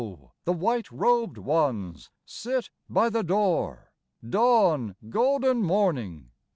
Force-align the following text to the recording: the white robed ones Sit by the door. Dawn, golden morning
the 0.45 0.51
white 0.51 0.91
robed 0.91 1.37
ones 1.37 2.09
Sit 2.25 2.71
by 2.89 3.07
the 3.07 3.21
door. 3.21 3.93
Dawn, 4.27 4.95
golden 5.09 5.61
morning 5.61 6.31